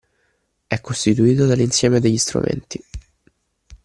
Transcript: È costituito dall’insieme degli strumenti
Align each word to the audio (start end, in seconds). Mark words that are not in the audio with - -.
È 0.65 0.81
costituito 0.81 1.45
dall’insieme 1.45 1.99
degli 1.99 2.17
strumenti 2.17 2.83